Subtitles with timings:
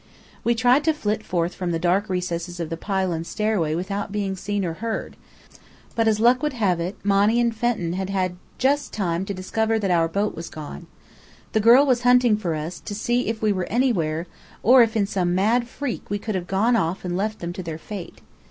[0.43, 4.35] We tried to flit forth from the dark recess of the pylon stairway without being
[4.35, 5.15] seen or heard;
[5.93, 9.77] but as luck would have it, Monny and Fenton had had just time to discover
[9.77, 10.87] that our boat was gone.
[11.51, 14.25] The girl was hunting for us, to see if we were "anywhere,"
[14.63, 17.61] or if in some mad freak we could have gone off and left them to
[17.61, 18.21] their fate.